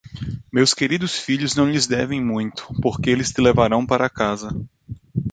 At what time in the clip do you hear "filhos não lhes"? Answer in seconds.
1.19-1.85